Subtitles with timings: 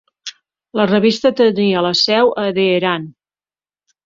[0.79, 3.07] La revista tenia la seu a Teheran.